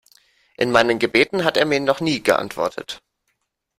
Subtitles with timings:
[0.57, 3.03] In meinen Gebeten hat er mir noch nie geantwortet.